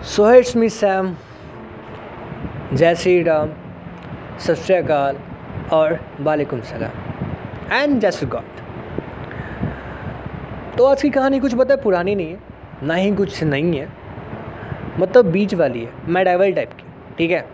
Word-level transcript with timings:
So 0.00 0.30
it's 0.32 0.56
me, 0.56 0.68
Sam. 0.68 1.14
जय 2.72 2.94
श्री 2.94 3.22
राम, 3.22 3.50
सत 4.40 4.54
श्रीकाल 4.56 5.16
और 5.72 5.98
वालेकुम 6.20 6.60
सलाम। 6.60 7.72
And 7.72 8.08
Shri 8.08 8.28
God. 8.28 8.60
तो 10.78 10.84
आज 10.84 11.02
की 11.02 11.10
कहानी 11.10 11.40
कुछ 11.40 11.54
पता 11.54 11.74
है 11.74 11.80
पुरानी 11.82 12.14
नहीं 12.14 12.30
है, 12.30 12.38
ना 12.82 12.94
ही 12.94 13.14
कुछ 13.16 13.42
नहीं 13.44 13.78
है। 13.78 13.88
मतलब 14.98 15.30
बीच 15.30 15.54
वाली 15.54 15.84
है, 15.84 15.92
मेडाइवल 16.08 16.52
टाइप 16.52 16.72
की, 16.72 16.84
ठीक 17.18 17.30
है? 17.30 17.44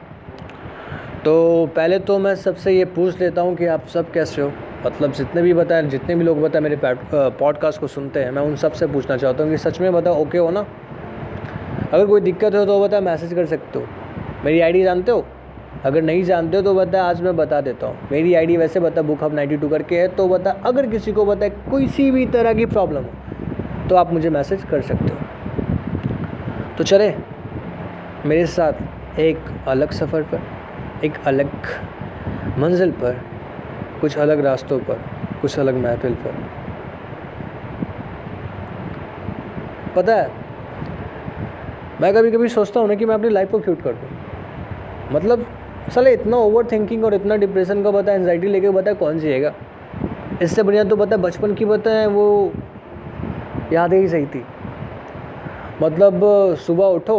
तो 1.24 1.66
पहले 1.76 1.98
तो 1.98 2.18
मैं 2.18 2.36
सबसे 2.36 2.72
ये 2.72 2.84
पूछ 2.84 3.20
लेता 3.20 3.42
हूँ 3.42 3.56
कि 3.56 3.66
आप 3.66 3.86
सब 3.88 4.12
कैसे 4.12 4.42
हो? 4.42 4.52
मतलब 4.86 5.12
जितने 5.12 5.42
भी 5.42 5.54
बताए, 5.54 5.82
जितने 5.84 6.14
भी 6.14 6.24
लोग 6.24 6.42
बताए 6.42 6.62
मेरे 6.62 6.80
पॉडकास्ट 6.84 7.80
को 7.80 7.86
सुनते 7.88 8.24
हैं, 8.24 8.30
मैं 8.30 8.42
उन 8.42 8.56
सबसे 8.56 8.86
पूछना 8.86 9.16
चाहता 9.16 9.42
हूँ 9.42 9.50
कि 9.50 9.58
सच 9.58 9.80
में 9.80 9.92
बताओ 9.92 10.22
ओके 10.22 10.38
हो 10.38 10.50
ना? 10.50 10.66
अगर 11.86 12.06
कोई 12.06 12.20
दिक्कत 12.20 12.54
हो 12.54 12.64
तो 12.64 12.80
बता 12.80 13.00
मैसेज 13.00 13.32
कर 13.34 13.46
सकते 13.46 13.78
हो। 13.78 13.86
मेरी 14.44 14.60
आईडी 14.60 14.82
जानते 14.82 15.12
हो? 15.12 15.24
अगर 15.84 16.02
नहीं 16.02 16.22
जानते 16.24 16.56
हो 16.56 16.62
तो 16.62 16.74
बता 16.74 17.02
आज 17.04 17.20
मैं 17.22 17.36
बता 17.36 17.60
देता 17.60 17.86
हूँ। 17.86 18.08
मेरी 18.12 18.34
आईडी 18.34 18.56
वैसे 18.56 18.80
बता 18.80 19.02
बुक 19.02 19.22
हब 19.24 19.34
नाइन्टी 19.34 19.56
टू 19.56 19.68
करके 19.68 19.98
है 19.98 20.08
तो 20.08 20.28
बता 20.28 20.50
अगर 20.66 20.86
किसी 20.86 21.12
को 21.12 21.24
बता 21.26 21.48
किसी 21.48 22.10
भी 22.10 22.26
तरह 22.26 22.54
की 22.54 22.66
प्रॉब्लम 22.66 23.04
हो 23.04 23.88
तो 23.88 23.96
आप 23.96 24.12
मुझे 24.12 24.30
मैसेज 24.30 24.64
कर 24.64 24.82
सकते 24.82 25.12
हो। 25.12 26.74
तो 26.78 26.84
चले, 26.84 27.12
मेरे 28.26 28.46
साथ 28.46 29.18
एक 29.18 29.38
अलग 29.68 29.90
सफ़र 29.92 30.22
पर, 30.22 30.40
एक 31.04 31.12
अलग 31.26 31.50
मंजिल 32.58 32.90
पर, 32.92 33.20
कुछ 34.00 34.16
अलग 34.18 34.40
रास्तों 34.44 34.78
पर, 34.78 35.00
कुछ 35.40 35.58
अलग 35.58 35.76
महफिल 35.76 36.14
पर। 36.14 36.34
पता 39.96 40.14
है 40.14 40.45
मैं 42.00 42.12
कभी 42.14 42.30
कभी 42.30 42.48
सोचता 42.48 42.80
हूँ 42.80 42.88
ना 42.88 42.94
कि 42.94 43.04
मैं 43.04 43.14
अपनी 43.14 43.28
लाइफ 43.28 43.50
को 43.50 43.58
क्यूट 43.58 43.82
कर 43.82 43.92
दूँ। 43.92 44.08
मतलब 45.12 45.46
साले 45.94 46.12
इतना 46.12 46.36
ओवर 46.36 46.66
थिंकिंग 46.72 47.04
और 47.04 47.14
इतना 47.14 47.36
डिप्रेशन 47.36 47.82
का 47.82 47.90
बता 47.90 48.12
एनजाइटी 48.12 48.48
लेके 48.48 48.70
बता 48.70 48.92
कौन 48.94 49.18
जिएगा। 49.18 49.52
इससे 50.42 50.62
बढ़िया 50.62 50.84
तो 50.84 50.96
बता 50.96 51.16
बचपन 51.16 51.54
की 51.54 51.64
बताएँ 51.64 52.06
वो 52.06 52.52
याद 53.72 53.92
ही 53.92 54.08
सही 54.08 54.26
थी। 54.26 54.44
मतलब 55.82 56.20
सुबह 56.58 56.84
उठो 56.86 57.16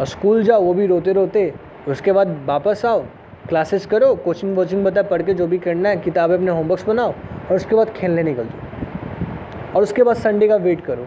और 0.00 0.06
स्कूल 0.06 0.42
जाओ, 0.44 0.62
वो 0.62 0.74
भी 0.74 0.86
रोते 0.86 1.12
रोते 1.12 1.52
उसके 1.88 2.12
बाद 2.12 2.36
वापस 2.46 2.84
आओ 2.84 3.04
क्लासेस 3.48 3.86
करो 3.86 4.14
कोचिंग 4.14 4.56
वोचिंग 4.56 4.84
बताए 4.84 5.02
पढ़ 5.04 5.22
के 5.22 5.34
जो 5.34 5.46
भी 5.46 5.58
करना 5.58 5.88
है, 5.88 5.96
किताबें 5.96 6.34
अपने 6.34 6.50
होमवर्क्स 6.50 6.86
बनाओ 6.86 7.12
और 7.50 7.56
उसके 7.56 7.76
बाद 7.76 7.90
खेलने 7.90 8.22
निकल 8.22 8.44
जाओ। 8.44 9.72
और 9.74 9.82
उसके 9.82 10.02
बाद 10.02 10.16
संडे 10.16 10.48
का 10.48 10.56
वेट 10.58 10.80
करो। 10.80 11.06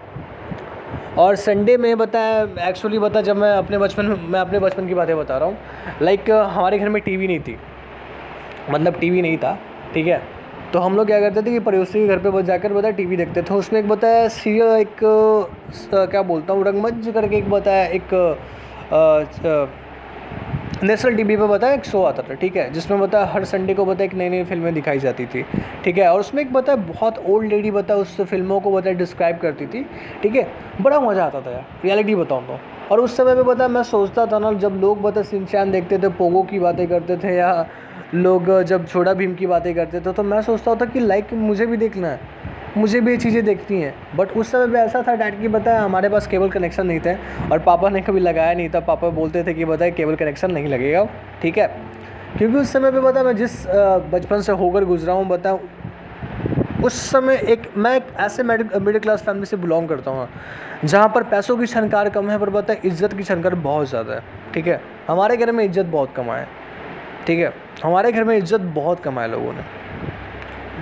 और 1.20 1.36
संडे 1.36 1.76
में 1.78 1.98
बताया 1.98 2.68
एक्चुअली 2.68 3.00
बता 3.00 3.22
जब 3.22 3.38
मैं 3.38 3.52
अपने 3.52 3.78
बचपन, 3.78 4.06
मैं 4.22 4.40
अपने 4.40 4.60
बचपन 4.60 4.88
की 4.88 4.94
बातें 4.94 5.18
बता 5.18 5.38
रहा 5.38 5.48
हूँ। 5.48 5.58
लाइक 6.02 6.30
हमारे 6.32 6.80
घर 6.80 6.90
में 6.90 7.02
टीवी 7.02 7.28
नहीं 7.28 7.40
थी। 7.40 7.58
मतलब 8.70 9.00
टीवी 9.00 9.22
नहीं 9.22 9.38
था, 9.38 9.58
ठीक 9.94 10.08
है? 10.08 10.22
तो 10.74 10.80
हम 10.80 10.96
लोग 10.98 11.06
क्या 11.08 11.20
करते 11.20 11.42
थे 11.42 11.52
कि 11.52 11.60
पड़ोसी 11.60 12.00
के 12.00 12.08
घर 12.08 12.20
पे 12.20 12.44
जाकर 12.44 12.74
बताया 12.74 12.94
टीवी 12.94 13.18
देखते 13.18 13.42
थे। 13.42 13.54
उसमें 13.54 13.80
एक 13.80 13.88
बताया 13.90 14.28
सीरियल 14.30 14.76
एक 14.78 14.96
क्या 16.12 16.22
बोलता 16.24 16.54
हूँ, 16.54 16.64
रंगमंच 16.66 17.08
करके 17.14 17.38
एक 17.38 17.50
बताया 17.50 17.86
एक 17.88 18.14
नेशनल 20.84 21.16
टीवी 21.16 21.36
पे 21.38 21.48
बताया 21.48 21.74
एक 21.74 21.86
शो 21.86 22.02
आता 22.04 22.24
था, 22.24 22.34
ठीक 22.34 22.56
है, 22.56 22.70
जिसमें 22.74 23.00
बताया 23.00 23.26
हर 23.26 23.46
संडे 23.46 23.74
को 23.74 23.86
बताया 23.86 24.06
एक 24.06 24.14
नई 24.14 24.30
नई 24.30 24.44
फ़िल्में 24.46 24.74
दिखाई 24.74 25.00
जाती 25.00 25.26
थी, 25.26 25.44
ठीक 25.84 25.98
है, 25.98 26.08
और 26.08 26.20
उसमें 26.20 26.42
एक 26.42 26.52
बताया 26.54 26.76
बहुत 26.84 27.18
ओल्ड 27.26 27.50
लेडी 27.50 27.72
बताया 27.72 28.00
उस 28.00 28.20
फ़िल्मों 28.22 28.60
को 28.60 28.72
बताया 28.72 28.96
डिस्क्राइब 28.96 29.38
करती 29.38 29.66
थी, 29.68 29.84
ठीक 30.24 30.36
है, 30.36 30.48
बड़ा 30.82 31.00
मज़ा 31.00 31.26
आता 31.26 31.42
था 31.42 31.52
यार 31.52 31.66
रियलिटी 31.84 32.16
बताऊँ 32.16 32.46
तो 32.48 32.60
और 32.92 33.00
उस 33.00 33.16
समय 33.18 33.36
पे 33.36 33.44
बताया 33.44 33.68
मैं 33.68 33.84
सोचता 33.84 34.26
था 34.26 34.40
ना, 34.40 34.52
जब 34.54 34.80
लोग 34.82 35.02
बता 35.02 35.22
सिंचान 35.24 35.72
देखते 35.72 35.98
थे 35.98 36.10
पोगो 36.18 36.44
की 36.44 36.60
बातें 36.60 36.88
करते 36.88 37.18
थे 37.18 37.36
या 37.36 37.68
लोग 38.14 38.62
जब 38.64 38.88
छोटा 38.88 39.14
भीम 39.14 39.34
की 39.36 39.48
बातें 39.48 39.74
करते 39.76 40.00
थे 40.00 40.14
तो 40.14 40.24
मैं 40.24 40.42
सोचता 40.42 40.76
था 40.76 40.86
कि 40.86 41.00
लाइक 41.00 41.34
मुझे 41.34 41.66
भी 41.66 41.78
देखना 41.78 42.08
है 42.08 42.47
मुझे 42.78 43.00
भी 43.02 43.12
ये 43.12 43.18
चीज़ें 43.18 43.44
देखनी 43.46 43.82
है। 43.82 43.94
बट 44.16 44.32
उस 44.32 44.52
समय 44.52 44.68
पे 44.68 44.80
ऐसा 44.80 45.02
था 45.08 45.16
डैड 45.16 45.40
की 45.42 45.48
बताया 45.48 45.82
हमारे 45.82 46.10
पास 46.10 46.28
केबल 46.28 46.50
कनेक्शन 46.50 46.88
नहीं 46.88 47.00
थे 47.00 47.14
और 47.52 47.60
पापा 47.60 47.90
ने 47.90 48.02
कभी 48.02 48.20
लगाया 48.20 48.54
नहीं 48.54 48.70
था। 48.70 48.80
पापा 48.82 49.10
बोलते 49.12 49.44
थे 49.44 49.54
कि 49.54 49.66
बताए 49.66 49.92
केबल 49.92 50.16
कनेक्शन 50.16 50.52
नहीं 50.52 50.68
लगेगा। 50.68 51.08
ठीक 51.42 51.58
है? 51.58 51.68
क्योंकि 52.38 52.58
उस 52.58 52.72
समय 52.74 52.92
पे 52.92 53.00
बता 53.02 53.24
मैं 53.24 53.36
जिस 53.36 53.66
बचपन 54.12 54.42
से 54.42 54.52
होकर 54.54 54.86
गुजरा 54.86 55.14
हूँ 55.14 55.28
बताऊँ 55.28 55.60
उस 56.84 56.94
समय 57.12 57.36
एक, 57.44 57.62
मैं 57.78 57.96
एक 57.96 58.08
ऐसे 58.20 58.44
मिडिल 58.44 59.00
क्लास 59.00 59.22
फैमिली 59.24 59.46
से 59.46 59.58
बिलोंग 59.58 59.88
करता 59.90 60.12
हूँ, 60.12 60.28
जहाँ 60.84 61.08
पर 61.16 61.24
पैसों 61.26 61.58
की 61.58 61.66
छनकार 61.66 62.10
कम 62.10 62.30
है, 62.30 62.38
पर 62.40 62.50
है 62.70 62.80
इज़्ज़त 62.86 63.14
की 63.14 63.24
छनकार 63.24 63.56
बहुत 63.58 63.90
ज़्यादा 63.90 64.14
है। 64.14 64.22
ठीक 64.54 64.68
है? 64.68 64.80
हमारे 65.08 65.38
घर 65.38 65.52
में 65.52 65.64
इज़्ज़त 65.66 65.86
बहुत 65.88 66.14
कम 66.16 66.32
ठीक 67.28 67.40
है? 67.40 67.52
हमारे 67.84 68.12
घर 68.12 68.24
में 68.24 68.36
इज़्ज़त 68.38 68.62
बहुत 68.76 69.00
कम 69.00 69.20
लोगों 69.28 69.54
ने। 69.54 69.64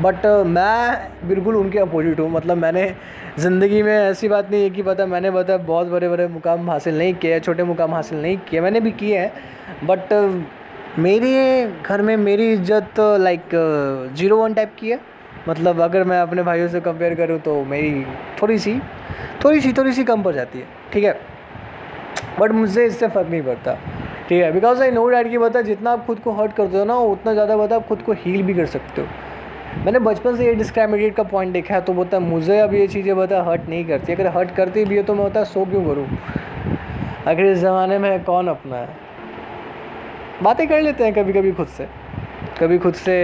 बट 0.01 0.25
uh, 0.25 0.45
मैं 0.45 1.27
बिल्कुल 1.27 1.55
उनके 1.55 1.79
अपोजिट 1.79 2.19
हूँ। 2.19 2.29
मतलब 2.31 2.57
मैंने 2.57 2.93
ज़िंदगी 3.39 3.81
में 3.83 3.93
ऐसी 3.93 4.27
बात 4.29 4.51
नहीं 4.51 4.63
है 4.63 4.69
कि 4.69 4.81
पता 4.83 5.05
मैंने 5.05 5.31
पता 5.31 5.57
बहुत 5.59 5.87
बड़े 5.87 6.09
बड़े 6.09 6.27
मुकाम 6.27 6.69
हासिल 6.69 6.97
नहीं 6.97 7.13
किए 7.15 7.39
छोटे 7.39 7.63
मुकाम 7.63 7.93
हासिल 7.93 8.21
नहीं 8.21 8.37
किए 8.49 8.61
मैंने 8.61 8.79
भी 8.79 8.91
किए 8.93 9.17
हैं। 9.19 9.87
बट 9.87 10.13
uh, 10.13 10.99
मेरे 10.99 11.33
घर 11.85 12.01
में 12.01 12.15
मेरी 12.17 12.51
इज़्ज़त 12.53 12.99
लाइक 13.19 13.49
ज़ीरो 14.15 14.37
वन 14.37 14.53
टाइप 14.53 14.75
की 14.79 14.89
है। 14.89 14.99
मतलब 15.47 15.81
अगर 15.81 16.03
मैं 16.03 16.19
अपने 16.21 16.43
भाइयों 16.43 16.67
से 16.67 16.79
कंपेयर 16.81 17.15
करूँ 17.15 17.39
तो 17.39 17.63
मेरी 17.65 18.05
थोड़ी 18.41 18.57
सी 18.59 18.79
थोड़ी 19.43 19.61
सी 19.61 19.73
थोड़ी 19.73 19.91
सी 19.93 20.03
कम 20.03 20.23
पड़ 20.23 20.33
जाती 20.35 20.59
है। 20.59 20.65
ठीक 20.93 21.03
है? 21.03 21.19
बट 22.39 22.51
मुझसे 22.51 22.85
इससे 22.85 23.07
फ़र्क 23.07 23.29
नहीं 23.29 23.41
पड़ता। 23.41 23.73
ठीक 24.29 24.41
है? 24.43 24.51
बिकॉज़ 24.51 24.81
आई 24.83 24.91
नो 24.91 25.07
डैट 25.09 25.29
की 25.29 25.37
बता 25.37 25.61
जितना 25.61 25.91
आप 25.91 26.05
खुद 26.05 26.19
को 26.19 26.31
हर्ट 26.33 26.53
करते 26.55 26.77
हो 26.77 26.85
ना 26.85 26.95
उतना 27.11 27.33
ज़्यादा 27.33 27.57
बता 27.57 27.75
आप 27.75 27.87
खुद 27.87 28.01
को 28.01 28.13
हील 28.15 28.43
भी 28.43 28.53
कर 28.53 28.65
सकते 28.67 29.01
हो। 29.01 29.07
मैंने 29.77 29.99
बचपन 29.99 30.35
से 30.35 30.45
ये 30.45 30.53
डिस्क्राइमिनेट 30.55 31.15
का 31.15 31.23
पॉइंट 31.23 31.53
देखा 31.53 31.73
है 31.75 31.81
तो 31.81 31.93
बोलता 31.93 32.19
मुझे 32.19 32.59
अब 32.59 32.73
ये 32.73 32.87
चीज़ें 32.87 33.15
बता 33.17 33.41
हर्ट 33.43 33.67
नहीं 33.69 33.85
करती। 33.85 34.13
अगर 34.13 34.27
हर्ट 34.27 34.55
करती 34.55 34.85
भी 34.85 34.95
है 34.97 35.03
तो 35.03 35.13
मैं 35.15 35.23
होता 35.23 35.43
सो 35.43 35.65
क्यों 35.65 35.83
करूँ? 35.85 36.07
अगर 37.27 37.45
इस 37.45 37.57
ज़माने 37.57 37.97
में 37.97 38.23
कौन 38.23 38.47
अपना 38.47 38.75
है? 38.75 38.89
बातें 40.43 40.67
कर 40.67 40.81
लेते 40.81 41.03
हैं 41.03 41.13
कभी 41.13 41.33
कभी 41.33 41.51
खुद 41.51 41.67
से। 41.67 41.87
कभी 42.59 42.77
खुद 42.77 42.93
से 42.93 43.17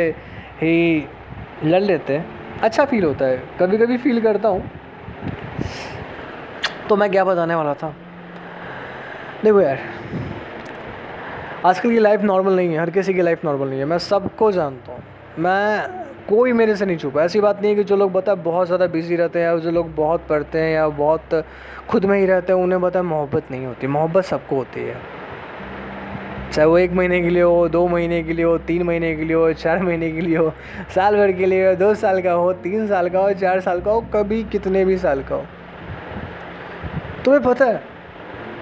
ही 0.61 1.05
लड़ 1.63 1.81
लेते 1.81 2.17
हैं। 2.17 2.25
अच्छा 2.61 2.85
फील 2.85 3.03
होता 3.03 3.25
है। 3.25 3.43
कभी 3.59 3.77
कभी 3.77 3.97
फील 3.97 4.21
करता 4.21 4.49
हूँ। 4.49 4.69
तो 6.89 6.95
मैं 6.95 7.09
क्या 7.11 7.23
बताने 7.23 7.55
वाला 7.55 7.73
था? 7.73 7.93
देखो 9.43 9.61
यार, 9.61 9.79
आजकल 11.65 11.89
की 11.89 11.99
लाइफ 11.99 12.21
नॉर्मल 12.21 12.55
नहीं 12.55 12.73
है, 12.73 12.79
हर 12.79 12.89
किसी 12.89 13.13
की 13.13 13.21
लाइफ 13.21 13.45
नॉर्मल 13.45 13.69
नहीं 13.69 13.79
है। 13.79 13.85
मैं 13.85 13.97
सबको 13.97 14.51
जानता 14.51 14.91
हूँ। 14.91 15.03
मैं 15.39 15.87
कोई 16.29 16.51
मेरे 16.53 16.75
से 16.75 16.85
नहीं 16.85 16.97
छुपा। 16.97 17.23
ऐसी 17.23 17.39
बात 17.41 17.61
नहीं 17.61 17.69
है 17.71 17.75
कि 17.75 17.83
जो 17.83 17.95
लोग 17.95 18.11
बता 18.11 18.35
बहुत 18.35 18.67
ज़्यादा 18.67 18.87
बिज़ी 18.87 19.15
रहते 19.15 19.39
हैं 19.39 19.45
या 19.45 19.57
जो 19.57 19.71
लोग 19.71 19.95
बहुत 19.95 20.27
पढ़ते 20.29 20.59
हैं 20.59 20.73
या 20.73 20.87
बहुत 20.87 21.43
खुद 21.89 22.05
में 22.05 22.19
ही 22.19 22.25
रहते 22.25 22.53
हैं, 22.53 22.59
उन्हें 22.59 22.81
बता 22.81 23.03
मोहब्बत 23.03 23.51
नहीं 23.51 23.65
होती। 23.65 23.87
मोहब्बत 23.87 24.23
सबको 24.23 24.55
होती 24.55 24.79
है। 24.79 24.95
चाहे 26.51 26.67
वो 26.67 26.77
एक 26.77 26.91
महीने 26.91 27.21
के 27.21 27.29
लिए 27.29 27.41
हो, 27.41 27.67
दो 27.69 27.87
महीने 27.87 28.23
के 28.23 28.33
लिए 28.33 28.45
हो, 28.45 28.57
तीन 28.57 28.83
महीने 28.83 29.15
के 29.15 29.23
लिए 29.23 29.35
हो, 29.35 29.51
चार 29.53 29.83
महीने 29.83 30.11
के 30.11 30.21
लिए 30.21 30.37
हो, 30.37 30.53
साल 30.95 31.17
भर 31.17 31.31
के 31.31 31.45
लिए 31.45 31.67
हो, 31.67 31.75
दो 31.75 31.93
साल 31.95 32.21
का 32.21 32.31
हो, 32.31 32.53
तीन 32.53 32.87
साल 32.87 33.09
का 33.09 33.19
हो, 33.19 33.33
चार 33.33 33.59
साल 33.59 33.81
का 33.81 33.91
हो, 33.91 34.01
कभी 34.01 34.43
कितने 34.43 34.85
भी 34.85 34.97
साल 34.97 35.23
का 35.23 35.35
हो। 35.35 35.45
तुम्हें 37.25 37.43
पता 37.43 37.65
है, 37.65 37.81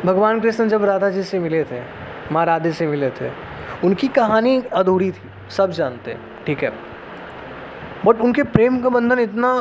भगवान 0.06 0.40
कृष्ण 0.40 0.68
जब 0.68 0.86
राधा 0.86 1.09
जी 1.09 1.24
से 1.24 1.40
मिले 1.40 1.64
थे, 1.64 1.81
माँ 2.31 2.46
राधे 2.46 2.72
से 2.72 2.88
मिले 2.88 3.09
थे, 3.09 3.31
उनकी 3.84 4.08
कहानी 4.08 4.62
अधूरी 4.74 5.12
थी, 5.12 5.30
सब 5.50 5.72
जानते 5.72 6.12
हैं, 6.12 6.20
ठीक 6.46 6.64
है? 6.64 6.89
बट 8.06 8.22
उनके 8.22 8.44
प्रेम 8.46 8.82
का 8.82 8.90
बंधन 8.90 9.20
इतना 9.20 9.52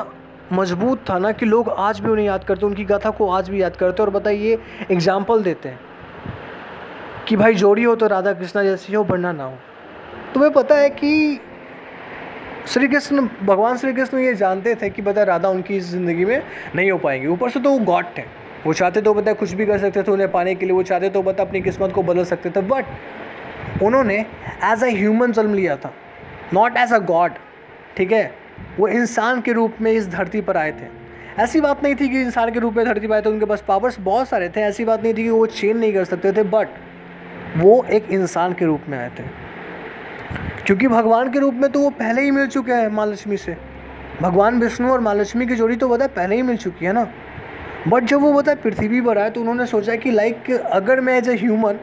मज़बूत 0.53 1.05
था 1.11 1.19
ना 1.19 1.33
कि 1.33 1.47
लोग 1.47 1.69
आज 1.71 2.01
भी 2.01 2.11
उन्हें 2.11 2.27
याद 2.27 2.45
करते 2.45 2.67
उनकी 2.67 2.85
गाथा 2.85 3.11
को 3.11 3.29
आज 3.31 3.49
भी 3.51 3.63
याद 3.63 3.77
करते 3.77 4.03
और 4.03 4.11
बताइए 4.11 4.59
एग्ज़ाम्पल 4.91 5.43
देते 5.43 5.69
हैं 5.69 5.79
कि 7.29 7.37
भाई 7.37 7.55
जोड़ी 7.55 7.83
हो 7.83 7.95
तो 7.97 8.07
राधा 8.07 8.33
कृष्णा 8.33 8.63
जैसी 8.63 8.93
हो 8.93 9.03
बढ़ना 9.05 9.33
ना 9.33 9.45
हो। 9.45 9.55
तुम्हें 10.35 10.53
पता 10.53 10.77
है 10.77 10.89
कि 10.91 11.41
श्री 12.67 12.89
कृष्ण 12.89 13.27
भगवान 13.43 13.77
श्री 13.77 13.93
कृष्ण 13.93 14.19
ये 14.19 14.35
जानते 14.35 14.75
थे 14.75 14.91
कि 14.91 15.03
बता 15.03 15.23
राधा 15.25 15.49
उनकी 15.49 15.81
ज़िंदगी 15.81 16.25
में 16.25 16.43
नहीं 16.75 16.91
हो 16.91 16.99
पाएँगी। 16.99 17.27
ऊपर 17.27 17.51
से 17.51 17.61
तो 17.61 17.71
वो 17.71 17.79
गॉड 17.85 18.07
थे। 18.19 18.23
वो 18.67 18.73
चाहते 18.73 19.01
तो 19.01 19.15
बता 19.15 19.33
कुछ 19.33 19.53
भी 19.53 19.67
कर 19.67 19.79
सकते 19.79 20.03
थे 20.03 20.11
उन्हें 20.13 20.31
पाने 20.33 20.55
के 20.55 20.67
लिए, 20.67 20.75
वो 20.75 20.83
चाहते 20.83 21.09
तो 21.11 21.23
बता 21.23 21.43
अपनी 21.43 21.61
किस्मत 21.61 21.93
को 21.93 22.03
बदल 22.03 22.25
सकते 22.25 22.51
थे। 22.51 22.61
बट 22.63 23.83
उन्होंने 23.83 24.19
एज 24.65 24.85
अ 24.85 24.89
ह्यूमन 24.89 25.33
जन्म 25.33 25.55
लिया 25.55 25.77
था 25.77 25.93
नॉट 26.55 26.77
एज 26.77 26.93
अ 26.93 26.99
गॉड 27.07 27.33
ठीक 27.99 28.13
है? 28.13 28.31
वो 28.79 28.89
इंसान 28.89 29.41
के 29.41 29.53
रूप 29.53 29.81
में 29.81 29.91
इस 29.93 30.09
धरती 30.09 30.41
पर 30.41 30.57
आए 30.57 30.73
थे। 30.73 30.87
ऐसी 31.43 31.61
बात 31.61 31.83
नहीं 31.83 31.95
थी 31.95 32.09
कि 32.09 32.21
इंसान 32.21 32.51
के 32.51 32.61
रूप 32.61 32.77
में 32.77 32.85
धरती 32.87 33.07
पर 33.07 33.15
आए 33.15 33.23
थे, 33.23 33.29
उनके 33.29 33.45
पास 33.45 33.65
पावर्स 33.69 33.99
बहुत 34.01 34.29
सारे 34.29 34.49
थे। 34.49 34.61
ऐसी 34.61 34.85
बात 34.85 35.03
नहीं 35.03 35.15
थी 35.15 35.23
कि 35.23 35.31
वो 35.31 35.47
चेंज 35.47 35.77
नहीं 35.77 35.93
कर 35.93 36.05
सकते 36.05 36.33
थे 36.33 36.43
बट 36.43 36.69
वो 37.57 37.85
एक 37.85 38.11
इंसान 38.11 38.53
के 38.53 38.65
रूप 38.65 38.83
में 38.89 38.99
आए 38.99 39.09
थे। 39.09 39.23
क्योंकि 40.67 40.89
भगवान 40.89 41.33
के 41.33 41.39
रूप 41.39 41.55
में 41.55 41.71
तो 41.73 41.81
वो 41.81 41.91
पहले 41.91 42.23
ही 42.23 42.31
मिल 42.31 42.47
चुके 42.47 42.73
हैं 42.73 42.89
माँ 42.89 43.07
लक्ष्मी 43.07 43.37
से। 43.37 43.57
भगवान 44.23 44.61
विष्णु 44.61 44.91
और 44.93 45.01
माँ 45.01 45.15
लक्ष्मी 45.15 45.47
की 45.47 45.55
जोड़ी 45.55 45.77
तो 45.77 45.89
बता 45.89 46.07
पहले 46.07 46.37
ही 46.37 46.43
मिल 46.43 46.57
चुकी 46.57 46.87
है 46.87 46.93
ना? 46.93 47.07
बट 47.89 48.05
जब 48.05 48.21
वो 48.21 48.33
बता 48.33 48.55
पृथ्वी 48.55 49.01
पर 49.01 49.19
आए 49.19 49.31
तो 49.31 49.41
उन्होंने 49.41 49.67
सोचा 49.67 49.97
कि 49.97 50.11
लाइक 50.11 50.51
अगर 50.51 51.01
मैं 51.01 51.19
एज 51.19 51.29
ए 51.29 51.37
ह्यूमन 51.37 51.79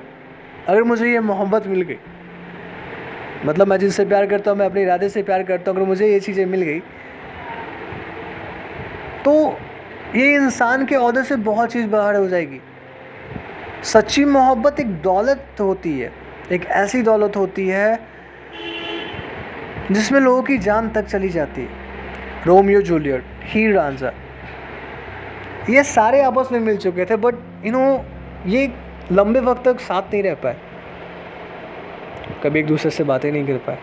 अगर 0.68 0.84
मुझे 0.84 1.12
ये 1.12 1.20
मोहब्बत 1.20 1.68
मिल 1.68 1.82
गई 1.82 1.98
मतलब 3.46 3.68
मैं 3.68 3.78
जिससे 3.80 4.06
प्यार 4.06 4.26
करता 4.26 4.52
हूँ, 4.52 4.58
मैं 4.60 4.66
अपने 4.66 4.82
इरादे 4.82 5.10
से 5.10 5.24
प्यार 5.24 5.44
करता 5.44 5.72
हूँ, 5.72 5.78
अगर 5.78 5.88
मुझे 5.88 6.08
ये 6.08 6.20
चीज़ें 6.20 6.46
मिल 6.46 6.62
गई 6.62 6.80
तो 9.26 9.58
ये 10.16 10.34
इंसान 10.36 10.86
के 10.86 10.96
अहदे 10.96 11.24
से 11.24 11.36
बहुत 11.44 11.72
चीज़ 11.72 11.88
बाहर 11.90 12.16
हो 12.16 12.28
जाएगी। 12.28 12.60
सच्ची 13.84 14.26
मोहब्बत 14.26 14.80
एक 14.80 14.92
दौलत 15.02 15.46
होती 15.60 15.98
है, 16.00 16.12
एक 16.52 16.66
ऐसी 16.66 17.02
दौलत 17.04 17.38
होती 17.38 17.68
है, 17.68 18.00
जिसमें 19.92 20.20
लोगों 20.20 20.42
की 20.44 20.58
जान 20.60 20.90
तक 20.90 21.06
चली 21.06 21.30
जाती 21.30 21.62
है। 21.62 21.68
रोमियो 22.46 22.82
जूलियट, 22.82 23.24
हीर 23.44 23.76
रांझा, 23.76 24.12
ये 25.70 25.84
सारे 25.86 26.22
आपस 26.24 26.50
में 26.52 26.60
मिल 26.60 26.78
चुके 26.78 27.06
थे, 27.06 27.16
बट 27.18 27.36
इन्हों, 27.66 28.00
ये 28.48 28.72
लंबे 29.12 29.40
वक्त 29.42 29.64
तक 29.66 29.80
साथ 29.82 30.14
नहीं 30.14 30.24
रह 30.24 30.34
पाए। 30.36 30.58
कभी 32.44 32.60
एक 32.60 32.68
दूसरे 32.68 32.92
से 32.92 33.04
बातें 33.04 33.32
नहीं 33.32 33.46
कर 33.48 33.58
पाए। 33.58 33.78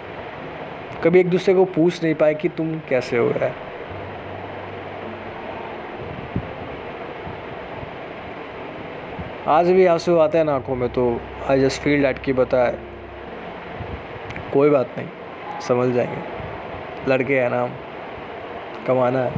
कभी 1.05 1.21
एक 1.21 1.31
दूसरे 1.31 1.55
को 1.55 1.65
पूछ 1.65 2.03
नहीं 2.03 2.15
पाए 2.15 2.35
कि 2.35 2.49
तुम 2.49 2.79
कैसे 2.89 3.19
हो 3.19 3.29
रहा 3.29 3.47
है। 3.47 3.71
आज 9.49 9.71
भी 9.71 9.87
आँसू 9.87 10.17
आते 10.17 10.39
हैं 10.39 10.49
आँखों 10.49 10.75
में 10.77 10.89
तो 10.89 11.21
आई 11.51 11.61
जस्ट 11.61 11.83
फील 11.83 12.03
डैट 12.03 12.19
की 12.19 12.33
बताए 12.33 12.79
कोई 14.53 14.71
बात 14.71 14.95
नहीं 14.99 15.09
समझ 15.61 15.89
जाएँगे। 15.95 17.11
लड़के 17.11 17.39
हैं 17.41 17.49
ना 17.51 17.67
कमाना 18.87 19.19
है। 19.19 19.33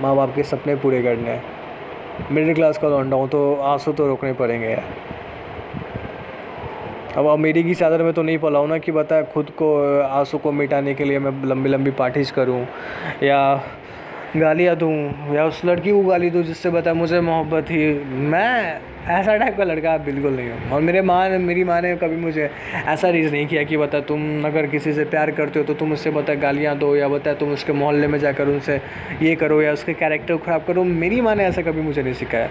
माँ 0.00 0.14
बाप 0.16 0.34
के 0.34 0.42
सपने 0.42 0.74
पूरे 0.76 1.02
करने 1.02 1.30
हैं। 1.30 1.42
मिडिल 2.30 2.54
क्लास 2.54 2.78
का 2.78 2.88
लौंडा 2.88 3.16
हूँ 3.16 3.28
तो 3.28 3.54
आँसू 3.64 3.92
तो 3.92 4.06
रोकने 4.06 4.32
पड़ेंगे 4.32 4.68
यार। 4.68 5.07
अब 7.16 7.26
अमीरी 7.26 7.62
की 7.62 7.74
चादर 7.74 8.02
में 8.02 8.12
तो 8.12 8.22
नहीं 8.22 8.38
पला 8.38 8.64
ना 8.66 8.78
कि 8.78 8.92
बता 8.92 9.22
खुद 9.32 9.50
को 9.58 9.68
आँसू 10.02 10.38
को 10.38 10.52
मिटाने 10.52 10.94
के 10.94 11.04
लिए 11.04 11.18
मैं 11.18 11.32
लंबी 11.48 11.68
लंबी 11.68 11.90
पार्टीज़ 11.98 12.32
करूँ, 12.32 12.60
या 13.22 13.40
गालियाँ 14.36 14.74
दूँ, 14.76 15.34
या 15.34 15.44
उस 15.46 15.64
लड़की 15.64 15.90
को 15.90 16.02
गाली 16.04 16.30
दूँ 16.30 16.42
जिससे 16.44 16.70
बता 16.70 16.94
मुझे 16.94 17.20
मोहब्बत 17.20 17.70
ही, 17.70 17.86
मैं 18.04 18.80
ऐसा 19.10 19.36
टाइप 19.36 19.56
का 19.56 19.64
लड़का 19.64 19.96
बिल्कुल 19.98 20.32
नहीं 20.32 20.50
हूँ। 20.50 20.70
और 20.70 20.80
मेरे 20.80 21.02
माँ 21.02 21.28
ने 21.28 21.38
मेरी 21.38 21.64
माँ 21.64 21.80
ने 21.82 21.94
कभी 21.96 22.16
मुझे 22.16 22.50
ऐसा 22.74 23.08
रीज़ 23.08 23.30
नहीं 23.32 23.46
किया 23.46 23.62
कि 23.62 23.76
बता 23.76 24.00
तुम 24.00 24.44
अगर 24.46 24.66
किसी 24.66 24.92
से 24.92 25.04
प्यार 25.06 25.30
करते 25.30 25.58
हो 25.58 25.64
तो 25.64 25.74
तुम 25.74 25.92
उससे 25.92 26.10
बता 26.10 26.34
गालियाँ 26.36 26.76
दो, 26.78 26.94
या 26.96 27.08
बता 27.08 27.34
तुम 27.34 27.52
उसके 27.52 27.72
मोहल्ले 27.74 28.06
में 28.06 28.18
जाकर 28.18 28.48
उनसे 28.48 28.80
ये 29.22 29.34
करो, 29.36 29.62
या 29.62 29.72
उसके 29.72 29.94
कैरेक्टर 29.94 30.36
ख़राब 30.36 30.64
करो। 30.66 30.84
मेरी 30.84 31.20
माँ 31.20 31.34
ने 31.34 31.44
ऐसा 31.44 31.62
कभी 31.62 31.80
मुझे 31.80 32.02
नहीं 32.02 32.14
सिखाया। 32.14 32.48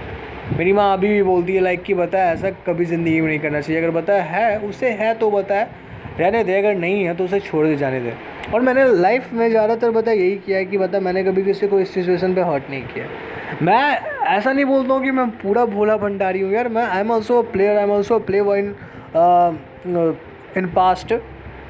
मेरी 0.50 0.72
माँ 0.74 0.92
अभी 0.94 1.08
भी 1.08 1.24
बोलती 1.24 1.56
है 1.56 1.62
लाइक 1.62 1.82
कि 1.84 1.94
बता 1.94 2.20
ऐसा 2.24 2.50
कभी 2.68 2.86
ज़िंदगी 2.86 3.20
में 3.22 3.28
नहीं 3.28 3.40
करना 3.40 3.62
चाहिए। 3.62 3.82
अगर 3.82 3.92
बता 3.92 4.14
है, 4.24 4.58
उसे 4.60 4.90
है 4.92 5.14
तो 5.16 5.30
बता 5.32 5.62
रहने 6.20 6.44
दे, 6.44 6.58
अगर 6.58 6.76
नहीं 6.76 7.04
है 7.06 7.16
तो 7.16 7.24
उसे 7.24 7.40
छोड़ 7.40 7.66
दे, 7.68 7.76
जाने 7.78 8.00
दे। 8.02 8.14
और 8.54 8.62
मैंने 8.62 8.84
लाइफ 8.94 9.34
में 9.34 9.50
ज़्यादातर 9.50 9.92
बता 9.92 10.12
यही 10.12 10.36
किया 10.46 10.58
है 10.58 10.66
कि 10.66 10.78
बता 10.78 11.00
मैंने 11.00 11.24
कभी 11.24 11.44
किसी 11.44 11.68
को 11.68 11.80
इस 11.80 11.94
सिचुएशन 11.94 12.34
पे 12.36 12.42
हर्ट 12.44 12.70
नहीं 12.70 12.84
किया। 12.84 13.06
मैं 13.62 13.82
ऐसा 14.28 14.52
नहीं 14.52 14.66
बोलता 14.66 14.94
हूँ 14.94 15.04
कि 15.04 15.12
मैं 15.12 15.30
पूरा 15.38 15.66
भोला 15.66 15.98
भंडारी 15.98 16.42
हूँ। 16.42 16.52
यार, 16.54 16.70
मैं 16.70 16.84
I 16.84 17.00
am 17.00 17.12
also 17.12 17.42
player 17.44 17.78
I 17.78 17.84
am 17.84 17.92
also 17.92 18.20
play 18.20 18.40
in 18.60 18.74
in 20.58 20.72
past 20.76 21.14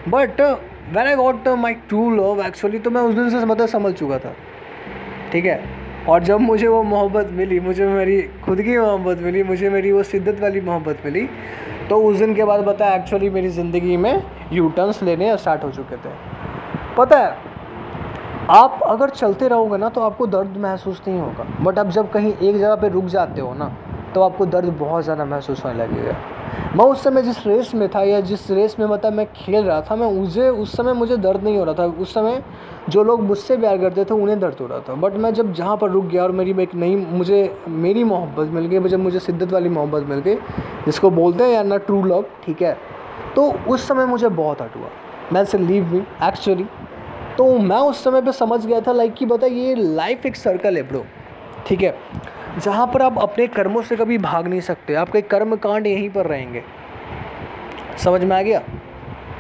but 0.07 0.41
when 0.41 1.07
I 1.07 1.15
got 1.15 1.47
my 1.59 1.73
true 1.89 2.09
love 2.11 2.45
actually 2.45 2.79
तो 2.79 2.89
मैं 2.89 3.01
उस 3.01 3.15
दिन 3.15 3.29
से 3.29 3.45
मतलब 3.45 3.67
समझ 3.67 3.93
चुका 3.93 4.19
था। 4.19 4.35
ठीक 5.31 5.45
है? 5.45 5.61
और 6.09 6.23
जब 6.23 6.39
मुझे 6.39 6.67
वो 6.67 6.81
मोहब्बत 6.83 7.29
मिली, 7.33 7.59
मुझे 7.59 7.87
मेरी, 7.87 8.21
खुद 8.45 8.61
की 8.61 8.77
मोहब्बत 8.77 9.17
मिली, 9.19 9.43
मुझे 9.43 9.69
मेरी 9.69 9.91
वो 9.91 10.03
शिद्दत 10.05 10.39
वाली 10.41 10.61
मोहब्बत 10.61 11.01
मिली 11.05 11.27
तो 11.89 11.97
उस 12.03 12.17
दिन 12.17 12.33
के 12.35 12.43
बाद 12.43 12.65
पता 12.65 12.85
है 12.85 12.99
एक्चुअली 12.99 13.29
मेरी 13.29 13.49
ज़िंदगी 13.49 13.97
में 13.97 14.23
यू 14.53 14.69
टर्न्स 14.69 15.01
लेने 15.03 15.35
स्टार्ट 15.37 15.63
हो 15.63 15.69
चुके 15.71 15.95
थे। 15.97 16.09
पता 16.97 17.17
है, 17.17 17.35
आप 18.51 18.79
अगर 18.85 19.09
चलते 19.09 19.47
रहोगे 19.47 19.77
ना 19.77 19.89
तो 19.89 20.01
आपको 20.01 20.27
दर्द 20.27 20.57
महसूस 20.59 21.01
नहीं 21.07 21.19
होगा। 21.19 21.45
बट 21.61 21.79
अब 21.79 21.89
जब 21.89 22.11
कहीं 22.11 22.33
एक 22.33 22.57
जगह 22.57 22.75
पे 22.75 22.89
रुक 22.89 23.05
जाते 23.07 23.41
हो 23.41 23.53
ना 23.53 23.71
तो 24.15 24.21
आपको 24.21 24.45
दर्द 24.47 24.69
बहुत 24.79 25.03
ज़्यादा 25.03 25.25
महसूस 25.25 25.63
होने 25.65 25.77
लगेगा। 25.77 26.15
मैं 26.75 26.85
उस 26.85 27.03
समय 27.03 27.21
जिस 27.21 27.47
रेस 27.47 27.75
में 27.75 27.89
था 27.89 28.03
या 28.03 28.19
जिस 28.21 28.51
रेस 28.51 28.75
में 28.79 28.85
मतलब 28.85 29.13
मैं 29.13 29.25
खेल 29.33 29.63
रहा 29.63 29.81
था, 29.81 29.95
मैं 29.95 30.07
उसे, 30.21 30.49
उस 30.49 30.75
समय 30.77 30.93
मुझे 30.93 31.17
दर्द 31.17 31.43
नहीं 31.43 31.57
हो 31.57 31.63
रहा 31.63 31.73
था। 31.73 31.85
उस 31.85 32.13
समय 32.13 32.43
जो 32.89 33.03
लोग 33.03 33.21
मुझसे 33.21 33.57
प्यार 33.57 33.77
करते 33.77 34.05
थे, 34.05 34.13
उन्हें 34.13 34.39
दर्द 34.39 34.57
हो 34.61 34.67
रहा 34.67 34.79
था। 34.79 34.93
बट 34.93 35.13
मैं 35.13 35.33
जब 35.33 35.53
जहाँ 35.53 35.77
पर 35.77 35.89
रुक 35.89 36.05
गया 36.05 36.23
और 36.23 36.31
मेरी 36.31 36.63
एक 36.63 36.75
नई, 36.75 36.95
मुझे, 36.95 37.57
मेरी 37.67 38.03
मोहब्बत 38.03 38.47
मिल 38.47 38.65
गई 38.65 38.89
जब 38.89 38.99
मुझे 38.99 39.19
शिद्दत 39.19 39.53
वाली 39.53 39.69
मोहब्बत 39.69 40.03
मिल 40.03 40.19
गई, 40.19 40.35
जिसको 40.85 41.09
बोलते 41.09 41.43
हैं 41.43 41.51
यार 41.51 41.65
ना 41.65 41.77
ट्रू 41.77 42.03
लव 42.03 42.25
ठीक 42.45 42.61
है? 42.61 42.77
तो 43.35 43.51
उस 43.67 43.87
समय 43.87 44.05
मुझे 44.05 44.29
बहुत 44.29 44.61
हट 44.61 44.75
हुआ। 44.75 44.89
मैं 45.33 45.45
से 45.45 45.57
लीव 45.57 45.93
मी 45.93 45.99
एक्चुअली 46.27 46.65
तो 47.37 47.57
मैं 47.57 47.77
उस 47.77 48.03
समय 48.03 48.21
पे 48.21 48.31
समझ 48.31 48.65
गया 48.65 48.79
था 48.81 48.91
लाइक 48.91 49.13
कि 49.13 49.25
बता 49.25 49.47
ये 49.47 49.75
लाइफ 49.75 50.25
एक 50.25 50.35
सर्कल 50.35 50.77
है 50.77 50.83
ब्रो 50.83 51.03
ठीक 51.67 51.81
है? 51.81 51.95
जहाँ 52.57 52.85
पर 52.87 53.01
आप 53.01 53.17
अपने 53.19 53.47
कर्मों 53.47 53.81
से 53.81 53.95
कभी 53.95 54.17
भाग 54.17 54.47
नहीं 54.47 54.61
सकते, 54.61 54.93
आपके 54.93 55.21
कर्म 55.23 55.55
कांड 55.55 55.87
यहीं 55.87 56.09
पर 56.09 56.25
रहेंगे। 56.25 56.63
समझ 57.97 58.23
में 58.23 58.35
आ 58.37 58.41
गया? 58.41 58.61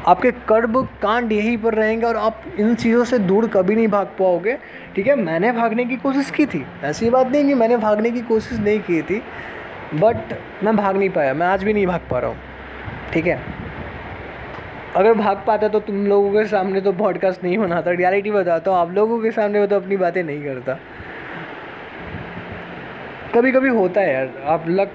आपके 0.07 0.31
कर्म 0.49 0.81
कांड 1.01 1.31
यहीं 1.31 1.57
पर 1.57 1.73
रहेंगे 1.73 2.05
और 2.05 2.15
आप 2.15 2.43
इन 2.59 2.75
चीज़ों 2.75 3.03
से 3.05 3.19
दूर 3.19 3.47
कभी 3.47 3.75
नहीं 3.75 3.87
भाग 3.87 4.07
पाओगे। 4.19 4.57
ठीक 4.95 5.07
है, 5.07 5.15
मैंने 5.15 5.51
भागने 5.51 5.85
की 5.85 5.95
कोशिश 5.95 6.29
की 6.31 6.45
थी, 6.45 6.65
ऐसी 6.83 7.09
बात 7.09 7.27
नहीं 7.27 7.45
कि 7.45 7.53
मैंने 7.53 7.77
भागने 7.77 8.11
की 8.11 8.21
कोशिश 8.21 8.59
नहीं 8.59 8.79
की 8.79 9.01
थी, 9.01 9.21
बट 9.95 10.37
मैं 10.63 10.75
भाग 10.75 10.97
नहीं 10.97 11.09
पाया, 11.09 11.33
मैं 11.33 11.47
आज 11.47 11.63
भी 11.63 11.73
नहीं 11.73 11.87
भाग 11.87 12.01
पा 12.11 12.19
रहा 12.19 12.29
हूँ। 12.29 13.11
ठीक 13.13 13.27
है? 13.27 13.41
अगर 14.95 15.13
भाग 15.13 15.43
पाता 15.47 15.67
तो 15.67 15.79
तुम 15.79 16.05
लोगों 16.07 16.31
के 16.31 16.45
सामने 16.45 16.81
तो 16.81 16.91
पॉडकास्ट 16.93 17.43
नहीं 17.43 17.57
बनाता 17.57 17.91
रियलिटी 17.91 18.31
बताता 18.31 18.71
हूँ, 18.71 18.79
आप 18.79 18.91
लोगों 18.91 19.19
के 19.19 19.31
सामने 19.31 19.59
वो 19.59 19.67
तो 19.67 19.75
अपनी 19.75 19.97
बातें 19.97 20.23
नहीं 20.23 20.43
करता। 20.43 20.77
कभी 23.37 23.51
कभी 23.51 23.69
होता 23.69 24.01
है 24.01 24.13
यार, 24.13 24.29
आप 24.45 24.63
लक, 24.67 24.91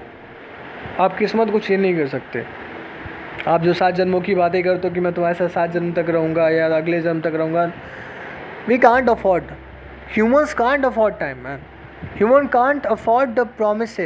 आप 0.99 1.17
किस्मत 1.17 1.51
को 1.51 1.59
चेंज 1.59 1.81
नहीं 1.81 1.95
कर 1.97 2.07
सकते। 2.07 2.43
आप 3.47 3.61
जो 3.61 3.73
सात 3.73 3.93
जन्मों 3.93 4.21
की 4.21 4.35
बातें 4.35 4.61
करते 4.63 4.87
हो 4.87 4.93
कि 4.93 4.99
मैं 4.99 5.13
तुम्हारे 5.13 5.35
साथ 5.35 5.47
सात 5.47 5.71
जन्म 5.71 5.91
तक 5.93 6.09
रहूँगा 6.09 6.49
या 6.49 6.65
अगले 6.67 6.99
जन्म 7.01 7.21
तक 7.21 7.35
रहूँगा। 7.35 7.71
We 8.67 8.77
can't 8.77 9.09
afford 9.09 9.43
humans 10.13 10.53
can't 10.53 10.85
afford 10.85 11.15
time 11.19 11.37
man 11.37 11.59
human 12.17 12.47
can't 12.47 12.85
afford 12.85 13.29
the 13.29 13.47
promise 13.57 13.99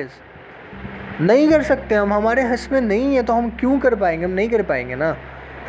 नहीं 1.22 1.50
कर 1.50 1.64
सकते 1.64 1.96
हम, 1.96 2.14
हमारे 2.14 2.42
हस 2.44 2.70
में 2.72 2.82
नहीं 2.82 3.16
है 3.16 3.24
तो 3.24 3.34
हम 3.34 3.50
क्यों 3.50 3.80
कर 3.80 3.96
पाएँगे? 3.96 4.26
हम 4.26 4.32
नहीं 4.32 4.50
कर 4.50 4.62
पाएँगे 4.62 4.96
ना। 4.96 5.16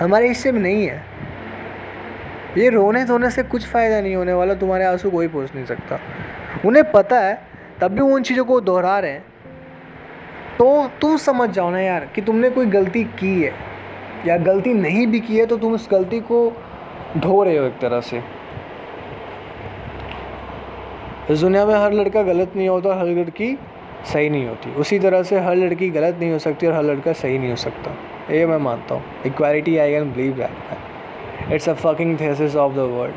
हमारे 0.01 0.29
हिस्से 0.29 0.53
में 0.53 0.61
नहीं 0.61 0.87
है। 0.87 1.03
ये 2.59 2.69
रोने 2.69 3.05
धोने 3.05 3.31
से 3.31 3.43
कुछ 3.43 3.67
फ़ायदा 3.67 4.01
नहीं 4.01 4.15
होने 4.17 4.33
वाला, 4.33 4.55
तुम्हारे 4.55 4.85
आँसू 4.85 5.11
कोई 5.11 5.29
पहुँच 5.29 5.55
नहीं 5.55 5.65
सकता। 5.65 6.01
उन्हें 6.67 6.91
पता 6.93 7.21
है 7.21 7.48
तब 7.81 7.91
भी 7.91 8.01
वो 8.01 8.15
उन 8.15 8.23
चीज़ों 8.23 8.45
को 8.45 8.61
दोहरा 8.61 8.99
रहे 8.99 9.11
हैं। 9.11 9.25
तो 10.59 10.89
तुम 11.01 11.17
समझ 11.17 11.49
जाओ 11.51 11.71
ना 11.71 11.81
यार 11.81 12.05
कि 12.15 12.23
तुमने 12.23 12.51
कोई 12.51 12.67
गलती 12.67 13.05
की 13.19 13.41
है 13.43 13.53
या 14.27 14.37
गलती 14.39 14.73
नहीं 14.75 15.07
भी 15.07 15.21
की 15.21 15.37
है 15.39 15.47
तो 15.47 15.57
तुम 15.57 15.75
उस 15.75 15.89
गलती 15.91 16.21
को 16.23 16.41
ढो 17.17 17.43
रहे 17.43 17.57
हो 17.57 17.65
एक 17.65 17.79
तरह 17.81 18.01
से। 18.01 18.23
इस 21.31 21.41
दुनिया 21.41 21.65
में 21.67 21.75
हर 21.75 21.93
लड़का 21.93 22.23
गलत 22.23 22.53
नहीं 22.57 22.69
होता, 22.69 22.95
हर 22.99 23.07
लड़की 23.07 23.57
सही 24.13 24.29
नहीं 24.31 24.47
होती। 24.47 24.71
उसी 24.81 24.99
तरह 24.99 25.23
से 25.23 25.39
हर 25.41 25.57
लड़की 25.57 25.89
गलत 25.91 26.17
नहीं 26.21 26.31
हो 26.33 26.39
सकती 26.39 26.67
और 26.67 26.73
हर 26.75 26.83
लड़का 26.85 27.13
सही 27.13 27.39
नहीं 27.39 27.51
हो 27.51 27.57
सकता। 27.57 27.95
ये 28.31 28.47
मैं 28.47 28.59
मानता 28.59 28.95
हूँ। 28.95 29.03
Equality 29.27 29.77
I 29.77 29.91
can 29.91 30.13
believe 30.13 30.33
that 30.37 31.53
it's 31.53 31.69
a 31.69 31.75
fucking 31.75 32.19
thesis 32.21 32.57
of 32.57 32.73
the 32.73 32.89
world 32.93 33.15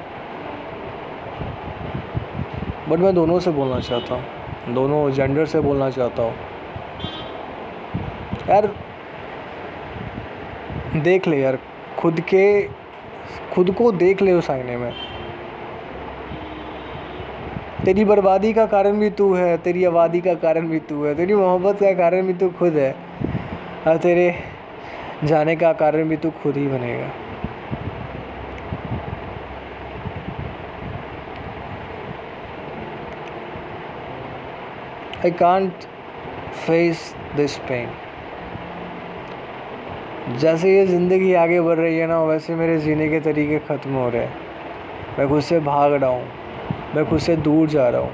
but 2.89 2.99
मैं 2.99 3.13
दोनों 3.15 3.39
से 3.39 3.51
बोलना 3.51 3.79
चाहता 3.79 4.15
हूँ। 4.15 4.40
दोनों 4.69 5.11
जेंडर 5.11 5.45
से 5.45 5.59
बोलना 5.59 5.89
चाहता 5.89 6.23
हूँ। 6.23 6.33
यार, 8.49 8.75
देख 10.95 11.27
ले 11.27 11.37
यार, 11.37 11.59
खुद 11.99 12.19
के, 12.19 12.67
खुद 13.53 13.71
को 13.71 13.91
देख 13.91 14.21
ले 14.21 14.33
उस 14.33 14.51
आईने 14.51 14.77
में। 14.77 14.93
तेरी 17.85 18.05
बर्बादी 18.05 18.53
का 18.53 18.65
कारण 18.65 18.99
भी 18.99 19.09
तू 19.09 19.33
है, 19.33 19.57
तेरी 19.57 19.85
आबादी 19.85 20.21
का 20.21 20.33
कारण 20.33 20.67
भी 20.67 20.79
तू 20.79 21.03
है, 21.03 21.15
तेरी 21.15 21.35
मोहब्बत 21.35 21.79
का 21.79 21.93
कारण 21.93 22.27
भी 22.27 22.33
तू 22.33 22.49
खुद 22.49 22.73
है, 22.73 22.95
और 23.87 23.97
तेरे 23.97 24.35
जाने 25.23 25.55
का 25.55 25.73
कारण 25.73 26.09
भी 26.09 26.17
तू 26.17 26.31
खुद 26.31 26.57
ही 26.57 26.67
बनेगा। 26.67 27.09
I 35.23 35.29
can't 35.29 35.83
face 36.65 37.01
this 37.37 37.55
pain. 37.65 37.89
जैसे 40.39 40.75
ये 40.75 40.85
ज़िंदगी 40.87 41.33
आगे 41.33 41.59
बढ़ 41.61 41.77
रही 41.77 41.97
है 41.97 42.07
ना, 42.07 42.21
वैसे 42.23 42.55
मेरे 42.55 42.77
जीने 42.81 43.09
के 43.09 43.19
तरीके 43.19 43.59
ख़त्म 43.67 43.93
हो 43.93 44.07
रहे 44.09 44.21
हैं। 44.21 44.33
मैं 45.19 45.27
खुद 45.29 45.41
से 45.43 45.59
भाग 45.59 45.93
रहा 45.93 46.09
हूँ, 46.09 46.25
मैं 46.95 47.05
खुद 47.09 47.19
से 47.19 47.35
दूर 47.37 47.69
जा 47.69 47.87
रहा 47.89 48.01
हूँ। 48.01 48.11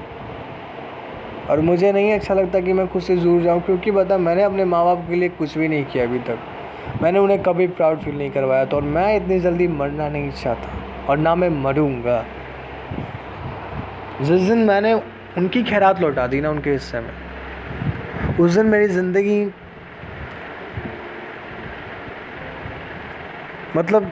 और 1.50 1.60
मुझे 1.60 1.92
नहीं 1.92 2.12
अच्छा 2.12 2.34
लगता 2.34 2.60
कि 2.60 2.72
मैं 2.72 2.88
खुद 2.88 3.02
से 3.02 3.16
दूर 3.16 3.42
जाऊँ, 3.42 3.60
क्योंकि 3.60 3.90
बता 3.90 4.18
मैंने 4.18 4.42
अपने 4.42 4.64
माँ 4.64 4.84
बाप 4.84 5.06
के 5.08 5.16
लिए 5.16 5.28
कुछ 5.28 5.58
भी 5.58 5.68
नहीं 5.68 5.84
किया 5.84 6.04
अभी 6.04 6.18
तक। 6.28 6.38
मैंने 7.02 7.18
उन्हें 7.18 7.42
कभी 7.42 7.66
प्राउड 7.68 7.98
फील 8.00 8.18
नहीं 8.18 8.30
करवाया 8.30 8.64
तो 8.64 8.76
और 8.76 8.82
मैं 8.84 9.14
इतनी 9.16 9.40
जल्दी 9.40 9.68
मरना 9.68 10.08
नहीं 10.08 10.30
चाहता, 10.32 11.06
और 11.08 11.18
ना 11.18 11.34
मैं 11.34 11.48
मरूँगा। 11.62 12.24
जिस 14.20 14.40
दिन 14.42 14.58
मैंने 14.66 15.00
उनकी 15.38 15.62
खैरात 15.62 16.00
लौटा 16.00 16.26
दी 16.26 16.40
ना 16.40 16.50
उनके 16.50 16.70
हिस्से 16.70 17.00
में। 17.00 17.10
उस 18.40 18.54
दिन 18.54 18.66
मेरी 18.66 18.86
ज़िंदगी 18.88 19.44
मतलब 23.76 24.10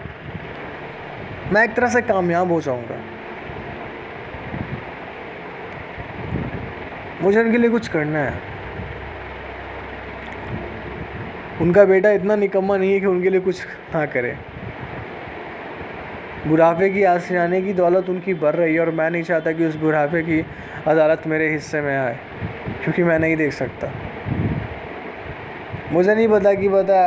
मैं 1.52 1.62
एक 1.64 1.74
तरह 1.74 1.88
से 1.88 2.02
कामयाब 2.02 2.52
हो 2.52 2.60
जाऊँगा। 2.60 2.98
मुझे 7.22 7.42
उनके 7.42 7.58
लिए 7.58 7.70
कुछ 7.70 7.88
करना 7.88 8.18
है। 8.18 8.34
उनका 11.60 11.84
बेटा 11.84 12.10
इतना 12.10 12.36
निकम्मा 12.36 12.76
नहीं 12.76 12.92
है 12.92 13.00
कि 13.00 13.06
उनके 13.06 13.30
लिए 13.30 13.40
कुछ 13.40 13.66
ना 13.94 14.04
करे। 14.06 14.36
बुढ़ापे 16.46 16.88
की 16.90 17.02
आने 17.02 17.60
की 17.62 17.72
दौलत 17.72 18.08
उनकी 18.08 18.34
बढ़ 18.34 18.54
रही 18.56 18.74
है 18.74 18.80
और 18.80 18.90
मैं 18.90 19.10
नहीं 19.10 19.22
चाहता 19.22 19.52
कि 19.52 19.66
उस 19.66 19.76
बुढ़ापे 19.76 20.22
की 20.22 20.40
अदालत 20.86 21.22
मेरे 21.26 21.48
हिस्से 21.50 21.80
में 21.80 21.96
आए, 21.96 22.16
क्योंकि 22.82 23.02
मैं 23.02 23.18
नहीं 23.18 23.36
देख 23.36 23.52
सकता। 23.52 23.92
मुझे 25.92 26.14
नहीं 26.14 26.28
पता 26.28 26.52
कि 26.54 26.68
पता 26.68 26.98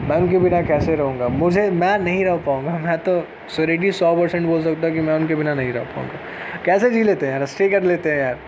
मैं 0.00 0.16
उनके 0.16 0.38
बिना 0.38 0.60
कैसे 0.62 0.94
रहूँगा। 0.96 1.28
मुझे, 1.28 1.70
मैं 1.70 1.98
नहीं 1.98 2.24
रह 2.24 2.36
पाऊँगा। 2.36 2.72
मैं 2.78 2.96
तो 2.98 3.20
सोरेटी 3.48 3.90
सौ 3.92 4.14
परसेंट 4.16 4.46
बोल 4.46 4.62
सकता 4.62 4.90
कि 4.90 5.00
मैं 5.00 5.14
उनके 5.14 5.34
बिना 5.34 5.54
नहीं 5.54 5.72
रह 5.72 5.84
पाऊँगा। 5.86 6.18
कैसे 6.64 6.90
जी 6.90 7.02
लेते 7.02 7.26
हैं 7.26 7.32
यार? 7.32 7.44
स्टे 7.46 7.68
कर 7.68 7.82
लेते 7.82 8.10
हैं 8.10 8.18
यार। 8.18 8.38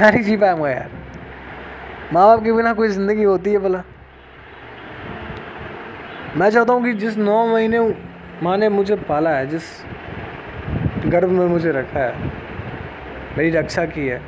मैं 0.00 0.10
नहीं 0.12 0.22
जी 0.22 0.36
पाऊँगा 0.36 0.70
यार। 0.70 0.90
माँ 2.12 2.26
बाप 2.26 2.44
के 2.44 2.52
बिना 2.52 2.72
कोई 2.72 2.88
ज़िंदगी 2.88 3.22
होती 3.22 3.52
है 3.52 3.58
भला। 3.58 3.82
मैं 6.36 6.50
चाहता 6.50 6.72
हूँ 6.72 6.84
कि 6.84 6.92
जिस 6.94 7.16
नौ 7.18 7.46
महीने 7.46 7.78
माँ 8.42 8.56
ने 8.56 8.68
मुझे 8.68 8.96
पाला 8.96 9.30
है, 9.30 9.46
जिस 9.46 9.62
गर्भ 11.06 11.28
में 11.28 11.46
मुझे 11.46 11.72
रखा 11.72 12.00
है। 12.00 12.18
मेरी 13.38 13.50
रक्षा 13.50 13.84
की 13.84 14.06
है। 14.08 14.20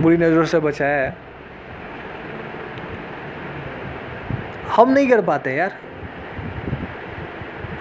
बुरी 0.00 0.16
नज़रों 0.16 0.44
से 0.44 0.58
बचाया 0.58 1.02
है। 1.02 1.16
हम 4.76 4.92
नहीं 4.92 5.10
कर 5.10 5.20
पाते 5.20 5.54
यार। 5.54 5.72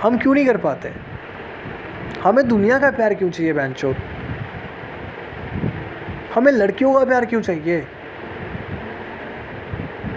हम 0.02 0.18
क्यों 0.18 0.34
नहीं 0.34 0.46
कर 0.46 0.58
पाते? 0.58 0.94
हमें 2.24 2.48
दुनिया 2.48 2.80
का 2.80 2.92
प्यार 2.92 3.14
क्यों 3.14 3.30
चाहिए 3.30 3.54
बहन 3.54 3.96
हमें 6.36 6.52
लड़कियों 6.52 6.94
का 6.94 7.06
प्यार 7.06 7.26
क्यों 7.26 7.42
चाहिए? 7.42 7.88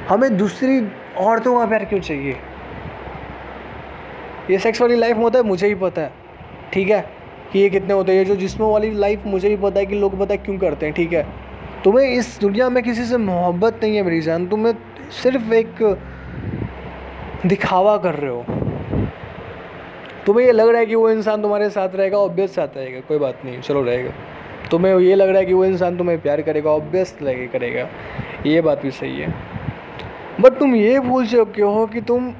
हमें 0.08 0.36
दूसरी 0.36 0.88
औरतों 1.16 1.60
का 1.60 1.66
प्यार 1.66 1.84
क्यों 1.84 2.00
चाहिए? 2.00 2.53
ये 4.50 4.58
सेक्स 4.58 4.80
वाली 4.80 4.96
लाइफ 4.96 5.16
में 5.16 5.22
होता 5.22 5.38
है, 5.38 5.44
मुझे 5.44 5.66
ही 5.66 5.74
पता 5.74 6.02
है, 6.02 6.10
ठीक 6.72 6.90
है? 6.90 7.00
कि 7.52 7.58
ये 7.58 7.68
कितने 7.70 7.94
होते 7.94 8.12
हैं? 8.12 8.18
ये 8.18 8.24
जो 8.24 8.36
जिसमों 8.36 8.70
वाली 8.72 8.90
लाइफ 8.90 9.22
मुझे 9.26 9.48
ही 9.48 9.56
पता 9.56 9.80
है 9.80 9.86
कि 9.86 9.94
लोग 9.94 10.18
पता 10.20 10.34
है 10.34 10.38
क्यों 10.38 10.58
करते 10.58 10.86
हैं, 10.86 10.94
ठीक 10.94 11.12
है? 11.12 11.26
तुम्हें 11.84 12.08
इस 12.08 12.38
दुनिया 12.40 12.68
में 12.68 12.82
किसी 12.82 13.04
से 13.04 13.16
मोहब्बत 13.16 13.80
नहीं 13.82 13.96
है 13.96 14.02
मेरी 14.02 14.20
जान। 14.20 14.46
तुम्हें 14.46 14.74
सिर्फ़ 15.22 15.52
एक 15.52 15.82
दिखावा 17.46 17.96
कर 17.96 18.14
रहे 18.14 18.30
हो। 18.30 18.44
तुम्हें 20.26 20.46
ये 20.46 20.52
लग 20.52 20.68
रहा 20.68 20.80
है 20.80 20.86
कि 20.86 20.94
वो 20.94 21.10
इंसान 21.10 21.42
तुम्हारे 21.42 21.68
साथ 21.70 21.88
रहेगा 21.94 22.18
ऑब्वियस 22.18 22.54
साथ 22.54 22.76
रहेगा, 22.76 23.00
कोई 23.00 23.18
बात 23.18 23.44
नहीं, 23.44 23.60
चलो 23.60 23.82
रहेगा। 23.82 24.10
तुम्हें 24.70 24.98
ये 24.98 25.14
लग 25.14 25.28
रहा 25.28 25.38
है 25.38 25.46
कि 25.46 25.52
वो 25.52 25.64
इंसान 25.64 25.98
तुम्हें 25.98 26.20
प्यार 26.20 26.42
करेगा 26.42 26.70
ऑब्वियस 26.70 27.16
लगे 27.22 27.46
करेगा, 27.46 27.88
ये 28.46 28.60
बात 28.60 28.82
भी 28.82 28.90
सही 28.90 29.20
है। 29.20 29.34
बट 30.40 30.58
तुम 30.58 30.74
ये 30.74 30.98
भूल 31.00 31.26
चुके 31.26 31.62
हो 31.62 31.86
कि 31.86 32.00
तुम 32.00 32.32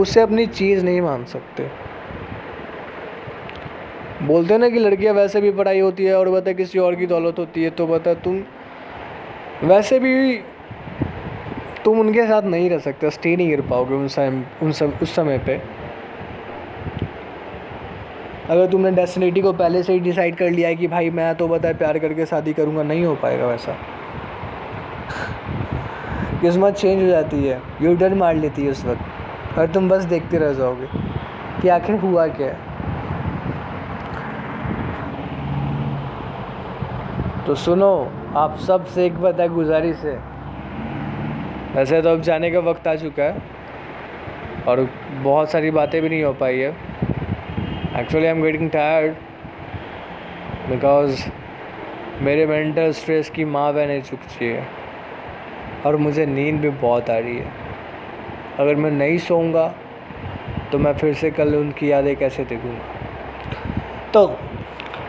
उससे 0.00 0.20
अपनी 0.20 0.46
चीज़ 0.48 0.84
नहीं 0.84 1.00
मान 1.00 1.24
सकते। 1.24 1.68
बोलते 4.22 4.58
ना 4.58 4.68
कि 4.68 4.78
लड़कियाँ 4.78 5.14
वैसे 5.14 5.40
भी 5.40 5.50
पढ़ाई 5.52 5.80
होती 5.80 6.04
है 6.04 6.14
और 6.14 6.28
बता 6.30 6.52
किसी 6.52 6.78
और 6.78 6.94
की 6.94 7.06
दौलत 7.06 7.38
होती 7.38 7.62
है 7.62 7.70
तो 7.70 7.86
बता 7.86 8.14
तुम 8.16 8.42
वैसे 9.64 9.98
भी 9.98 10.40
तुम 11.84 12.00
उनके 12.00 12.26
साथ 12.26 12.42
नहीं 12.44 12.68
रह 12.70 12.78
सकते, 12.78 13.10
स्टे 13.10 13.36
नहीं 13.36 13.50
कर 13.50 13.60
पाओगे 13.68 13.94
उन 13.94 14.08
समय 14.08 14.44
उन 14.62 14.72
सब, 14.72 14.98
उस 15.02 15.14
समय 15.14 15.38
पे। 15.38 15.60
अगर 18.48 18.66
तुमने 18.66 18.90
डेस्टिनेटी 18.90 19.40
को 19.40 19.52
पहले 19.52 19.82
से 19.82 19.92
ही 19.92 20.00
डिसाइड 20.00 20.36
कर 20.36 20.50
लिया 20.50 20.68
है 20.68 20.76
कि 20.76 20.86
भाई 20.88 21.10
मैं 21.10 21.34
तो 21.34 21.48
बता 21.48 21.72
प्यार 21.74 21.98
करके 21.98 22.26
शादी 22.26 22.52
करूँगा, 22.52 22.82
नहीं 22.82 23.04
हो 23.04 23.14
पाएगा 23.14 23.46
वैसा। 23.46 23.76
किस्मत 26.40 26.74
चेंज 26.74 27.02
हो 27.02 27.08
जाती 27.08 27.46
है। 27.46 27.60
यू 27.82 27.94
डर 27.96 28.14
मार 28.14 28.34
लेती 28.36 28.62
है 28.62 28.70
उस 28.70 28.84
वक्त। 28.84 29.09
और 29.58 29.66
तुम 29.66 29.88
बस 29.88 30.04
देखते 30.04 30.38
रह 30.38 30.52
जाओगे 30.52 30.86
कि 31.62 31.68
आखिर 31.68 31.96
हुआ 32.00 32.26
क्या 32.28 32.46
है। 32.46 32.68
तो 37.46 37.54
सुनो, 37.54 38.10
आप 38.36 38.58
सबसे 38.58 39.06
एक 39.06 39.14
बात 39.20 39.40
है 39.40 39.48
गुजारिश 39.48 40.04
है। 40.04 40.16
वैसे 41.74 42.00
तो 42.02 42.08
अब 42.08 42.20
जाने 42.20 42.50
का 42.50 42.58
वक्त 42.60 42.86
आ 42.88 42.94
चुका 42.96 43.22
है 43.22 43.42
और 44.68 44.88
बहुत 45.22 45.50
सारी 45.50 45.70
बातें 45.70 46.00
भी 46.02 46.08
नहीं 46.08 46.22
हो 46.24 46.32
पाई 46.32 46.58
है। 46.58 46.70
Actually 48.00 48.26
I 48.26 48.32
am 48.32 48.42
getting 48.42 48.70
tired 48.70 49.14
because 50.68 51.24
मेरे 52.22 52.46
मेंटल 52.46 52.90
स्ट्रेस 52.92 53.30
की 53.30 53.44
माँ 53.46 53.72
बहने 53.74 54.00
चुकी 54.00 54.46
है 54.46 54.66
और 55.86 55.96
मुझे 55.96 56.26
नींद 56.26 56.60
भी 56.60 56.70
बहुत 56.70 57.10
आ 57.10 57.18
रही 57.18 57.36
है। 57.38 57.69
अगर 58.60 58.74
मैं 58.76 58.90
नहीं 58.90 59.18
सोऊँगा 59.18 59.66
तो 60.72 60.78
मैं 60.78 60.92
फिर 60.94 61.14
से 61.14 61.30
कल 61.30 61.54
उनकी 61.56 61.90
यादें 61.90 62.14
कैसे 62.16 62.44
देखूँगा? 62.44 64.10
तो 64.12 64.24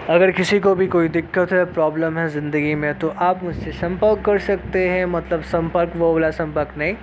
अगर 0.10 0.32
किसी 0.32 0.60
को 0.60 0.74
भी 0.76 0.88
कोई 0.88 1.08
दिक्कत 1.10 1.52
है, 1.52 1.64
प्रॉब्लम 1.66 2.18
है 2.18 2.28
ज़िंदगी 2.30 2.74
में 2.76 2.94
तो 3.00 3.10
आप 3.20 3.44
मुझसे 3.44 3.72
संपर्क 3.72 4.22
कर 4.26 4.40
सकते 4.40 4.88
हैं। 4.90 5.06
मतलब 5.08 5.42
संपर्क, 5.44 5.94
वो 5.96 6.14
वाला 6.14 6.30
संपर्क 6.32 6.74
नहीं। 6.78 6.96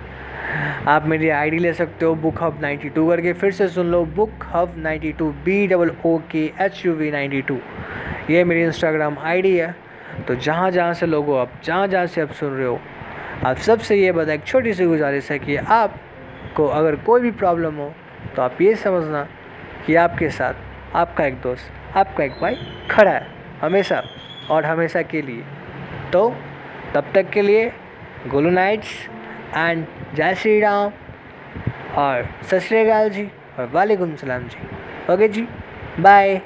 आप 0.87 1.05
मेरी 1.07 1.29
आईडी 1.29 1.57
ले 1.59 1.73
सकते 1.73 2.05
हो 2.05 2.13
बुक 2.15 2.41
हब 2.43 2.59
92 2.61 3.07
करके। 3.09 3.33
फिर 3.33 3.51
से 3.51 3.67
सुन 3.67 3.91
लो 3.91 4.03
book 4.15 4.45
hub 4.53 4.75
92 4.85 5.31
B 5.45 5.65
double 5.67 5.91
O 6.05 6.17
K 6.31 6.45
H 6.61 6.85
U 6.85 6.93
V 6.93 7.11
ninety 7.11 7.41
two. 7.41 7.57
ये 8.29 8.43
मेरी 8.43 8.63
इंस्टाग्राम 8.63 9.17
आईडी 9.21 9.55
है। 9.57 9.75
तो 10.27 10.35
जहाँ 10.35 10.71
जहाँ 10.71 10.93
से 10.93 11.05
लोगो, 11.05 11.35
आप 11.35 11.51
जहाँ 11.63 11.87
जहाँ 11.87 12.05
से 12.07 12.21
आप 12.21 12.31
सुन 12.31 12.49
रहे 12.49 12.67
हो, 12.67 12.79
आप 13.45 13.57
सबसे 13.57 13.95
ये 13.95 14.11
बता 14.11 14.33
एक 14.33 14.45
छोटी 14.45 14.73
सी 14.73 14.85
गुजारिश 14.85 15.31
है 15.31 15.39
कि 15.39 15.55
आपको 16.59 16.71
अगर 16.75 16.95
कोई 17.07 17.21
भी 17.21 17.29
प्रॉब्लम 17.31 17.75
हो 17.75 17.91
तो 18.35 18.41
आप 18.41 18.61
ये 18.61 18.73
समझना 18.75 19.23
कि 19.85 19.95
आपके 19.95 20.29
साथ 20.29 20.95
आपका 20.95 21.25
एक 21.25 21.35
दोस्त, 21.41 21.71
आपका 21.97 22.23
एक 22.23 22.31
भाई 22.41 22.55
खड़ा 22.91 23.11
है, 23.11 23.27
हमेशा 23.61 24.01
और 24.51 24.65
हमेशा 24.65 25.01
के 25.03 25.21
लिए। 25.21 25.43
तो 26.13 26.29
तब 26.93 27.11
तक 27.15 27.29
के 27.29 27.41
लिए, 27.41 27.71
गोलू 28.27 28.49
नाइट्स 28.49 28.91
एंड 29.55 29.85
जय 30.15 30.35
श्री 30.35 30.59
राम। 30.59 30.91
और 31.97 32.27
सत 32.43 32.59
श्रीकाल 32.59 33.09
जी 33.09 33.25
और 33.59 33.69
वालेकुम 33.73 34.15
सलाम 34.15 34.43
जी। 34.43 35.13
ओके 35.13 35.27
जी 35.29 35.47
बाय 35.99 36.41